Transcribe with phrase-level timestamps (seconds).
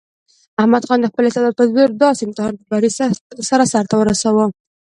[0.61, 2.89] احمد خان د خپل استعداد په زور داسې امتحان په بري
[3.49, 4.45] سره سرته ورساوه.